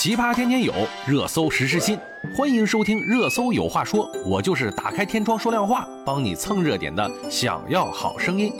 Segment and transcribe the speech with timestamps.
[0.00, 0.72] 奇葩天天有，
[1.08, 1.98] 热搜时时新。
[2.32, 7.10] 欢迎收听《热搜有话说》，我就是打开天窗说亮话，帮你蹭热点的。
[7.28, 8.52] 想要好声音，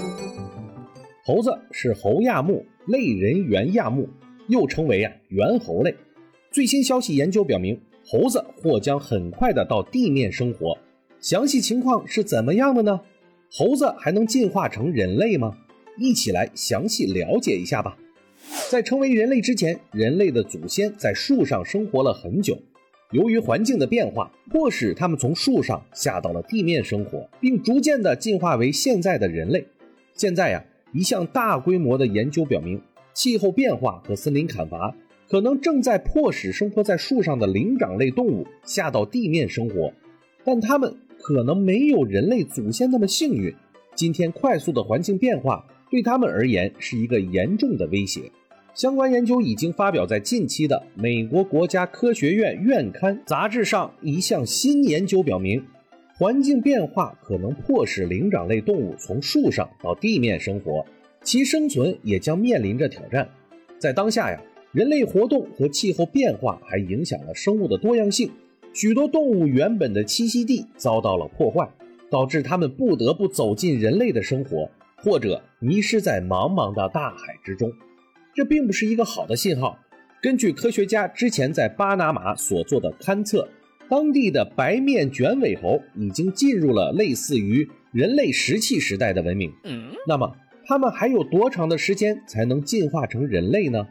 [1.25, 4.09] 猴子是猴亚目类人猿亚目，
[4.49, 5.95] 又称为啊猿猴类。
[6.51, 10.77] 最新消息研究表明，猴子或将很快的到地面生活。
[11.21, 13.01] 详细情况是怎么样的呢？
[13.53, 15.57] 猴子还能进化成人类吗？
[15.99, 17.97] 一起来详细了解一下吧。
[18.69, 22.59] 在成为人类之前，人类的祖先在树上生活了很久。
[23.13, 29.67] 由于环境的变化，迫使他们从树上下到了地面生活，并逐渐的进化为现在的人类。
[30.13, 32.79] 现在呀，一项大规模的研究表明，
[33.15, 34.95] 气候变化和森林砍伐
[35.31, 39.91] 可能正在迫使生活在树上的灵长类动物下到地面生活，
[40.45, 43.55] 但它们可能没有人类祖先那么幸运。
[43.95, 45.65] 今天快速的环境变化。
[45.91, 48.31] 对他们而言是一个严重的威胁。
[48.79, 53.93] 相关研究已经发表在近期的美国国家科学院院刊杂志上。
[54.03, 55.61] 一项新研究表明，
[56.17, 60.87] 环境变化可能迫使灵长类动物从树上到地面生活，
[61.25, 63.29] 其生存也将面临着挑战。
[63.81, 68.31] 在当下呀，人类活动和气候变化还影响了生物的多样性，
[68.73, 71.69] 许多动物原本的栖息地遭到了破坏，
[72.09, 74.71] 导致它们不得不走进人类的生活。
[75.01, 77.73] 或者迷失在茫茫的大海之中，
[78.39, 79.77] 这并不是一个好的信号。
[80.23, 83.49] 根据科学家之前在巴拿马所做的勘测，
[83.89, 89.53] 当地的白面卷尾猴已经进入了类似于人类石器时代的文明。
[90.07, 93.89] 那么，它们还有多长的时间才能进化成人类呢？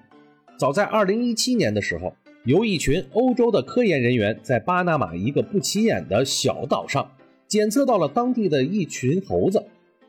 [0.57, 7.11] 早在2017年的时候，有一群欧洲的科研人员在巴拿马一个不起眼的小岛上，
[7.49, 9.65] 检测到了当地的一群猴子。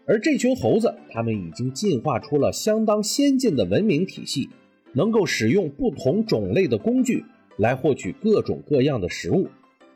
[0.08, 4.48] 而这群猴子，它们已经进化出了相当先进的文明体系，
[4.94, 7.22] 能够使用不同种类的工具
[7.58, 9.46] 来获取各种各样的食物。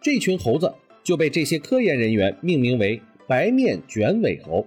[0.03, 4.67] 这群猴子就被这些科研人员命名为白面卷尾猴。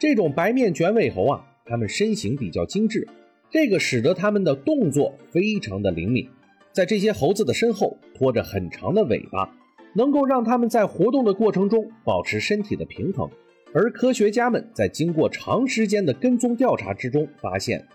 [0.00, 3.06] 这种白面卷尾猴啊，它们身形比较精致，
[3.50, 6.26] 这个使得它们的动作非常的灵敏。
[6.72, 9.54] 在这些猴子的身后拖着很长的尾巴，
[9.94, 13.28] 能够让它们在活动的过程中保持身体的平衡。
[13.80, 17.86] 而科学家们在经过长时间的跟踪调查之中，发现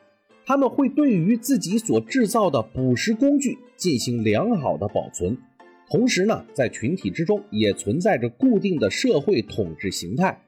[0.45, 5.37] 他们会对于自己所制造的捕食工具进行良好的保存。
[5.89, 10.39] 同时呢，在群体之中也存在着固定的社会统治形态，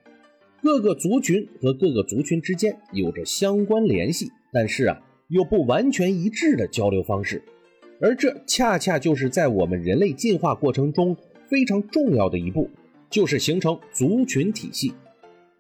[0.62, 4.98] 各个族群和各个族群之间有着相关联系，但是啊，
[5.28, 7.44] 又不完全一致的交流方式。
[8.00, 11.18] 而这恰恰就是在我们人类进化过程中
[11.50, 12.70] 非常重要的一步，
[13.10, 14.94] 就是形成族群体系。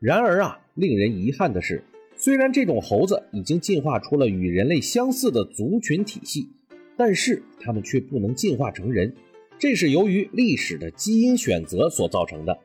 [0.05, 1.83] 然而啊，令人遗憾的是，
[2.15, 6.47] 虽然这种猴子已经进化出了与人类相似的族群体系，
[6.95, 9.11] 但是它们却不能进化成人。
[9.57, 12.55] 这是由于历史的基因选择所造成的。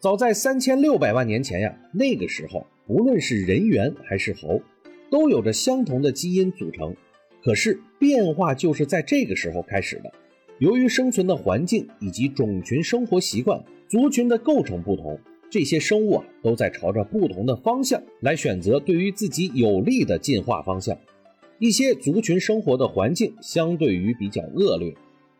[0.00, 4.60] 早在三千六百万年前呀，那个时候，不论是人猿还是猴，
[5.08, 6.96] 都有着相同的基因组成。
[7.40, 10.12] 可是变化就是在这个时候开始的。
[10.58, 15.16] 由于生存的环境以及种群生活习惯、族群的构成不同。
[15.50, 20.96] 这些生物啊，都在朝着不同的方向来选择对于自己有利的进化方向。
[21.58, 24.94] 一些族群生活的环境相对于比较恶劣，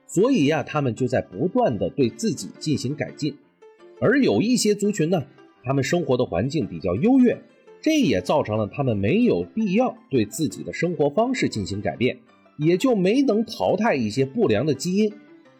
[0.07, 3.35] 所以呀，他们就在不断的对自己进行改进。
[4.01, 5.23] 而有一些族群呢，
[5.63, 7.41] 他们生活的环境比较优越，
[7.81, 12.19] 这也造成了他们没有必要对自己的生活方式进行改变，
[12.59, 15.13] 也就没能淘汰一些不良的基因，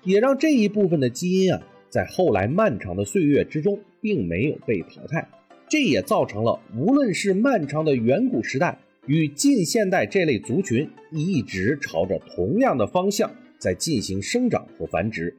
[0.05, 1.63] 也让这一部分的基因啊。
[1.91, 5.29] 在后来漫长的岁月之中，并没有被淘汰，
[5.69, 15.37] 这也造成了无论是漫长的远古时代与近现代这类族群一直朝着同样的方向在进行生长和繁殖，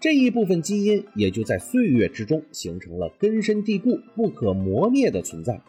[0.00, 5.60] 这一部分基因也就在岁月之中形成了根深蒂固、不可磨灭的存在。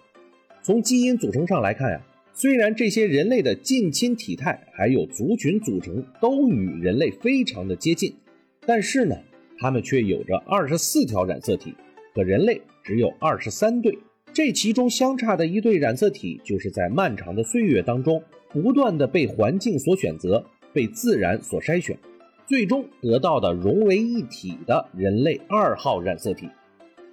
[0.64, 2.02] 从基因组成上来看呀，
[2.34, 8.16] 虽然这些人类的近亲体态还有族群组成都与人类非常的接近，
[8.66, 9.18] 但是呢。
[9.62, 11.76] 它们却有着二十四条染色体，
[12.16, 13.96] 可人类只有二十三对。
[14.34, 20.44] 这其中相差的一对染色体，就是在漫长的岁月当中，不断的被环境所选择，
[20.74, 21.96] 被自然所筛选，
[22.48, 26.50] 最终得到的融为一体的人类二号染色体。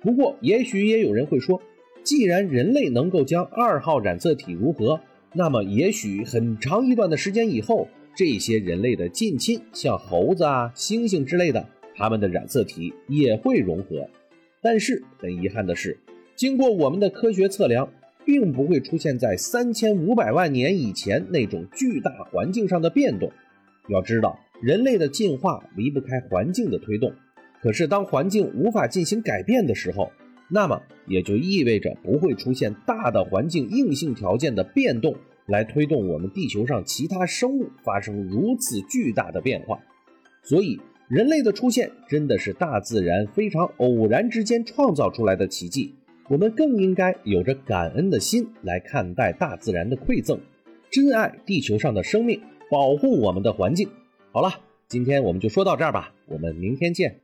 [0.01, 1.61] 不过，也许也有人会说，
[2.03, 4.99] 既然人类能够将二号染色体如何，
[5.35, 11.69] 那么也许很长一段的时间以后，这些人类的近亲，像猴子啊、猩猩之类的。
[11.99, 14.09] 它们的染色体也会融合，
[14.63, 15.99] 但是很遗憾的是，
[16.37, 17.93] 经过我们的科学测量，
[18.25, 23.33] 并不会出现在三千五百万年以前那种巨大环境上的变动。
[23.89, 27.13] 要知道，人类的进化离不开环境的推动。
[27.61, 30.13] 可是，当环境无法进行改变的时候，
[30.49, 35.17] 那么也就意味着不会出现大的环境硬性条件的变动，
[35.47, 39.81] 来推动我们地球上其他生物发生如此巨大的变化。
[40.45, 45.95] 所以，人类的出现真的是大自然非常偶然之间创造出来的奇迹。
[46.29, 50.39] 我们更应该有着感恩的心来看待大自然的馈赠，
[50.91, 52.39] 珍爱地球上的生命，
[52.71, 53.89] 保护我们的环境。
[54.33, 54.51] 好了，
[54.87, 57.21] 今天我们就说到这儿吧，我们明天见。